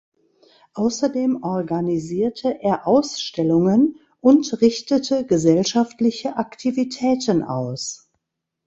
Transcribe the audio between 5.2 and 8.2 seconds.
gesellschaftliche Aktivitäten aus.